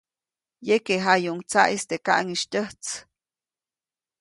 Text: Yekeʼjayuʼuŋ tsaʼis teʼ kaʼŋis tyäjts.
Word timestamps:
Yekeʼjayuʼuŋ 0.67 1.39
tsaʼis 1.49 1.83
teʼ 1.89 2.01
kaʼŋis 2.05 2.41
tyäjts. 2.51 2.89